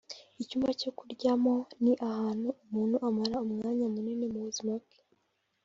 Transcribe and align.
Icyumba 0.41 0.69
cyo 0.81 0.91
kuryamo 0.97 1.53
ni 1.83 1.93
ahantu 2.09 2.47
umuntu 2.63 2.95
amara 3.07 3.35
umwanya 3.45 3.85
munini 3.93 4.25
mu 4.33 4.39
buzima 4.47 4.73
bwe 4.81 4.97